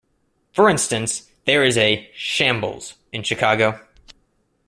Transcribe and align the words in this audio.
For 0.51 0.67
instance 0.67 1.29
there 1.45 1.63
is 1.63 1.77
a 1.77 2.09
'Shambles' 2.15 2.95
in 3.13 3.21
Chicago. 3.21 3.81